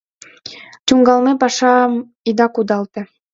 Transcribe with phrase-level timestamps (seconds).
[0.85, 1.91] Тӱҥалме пашам
[2.29, 3.01] ида кудалте.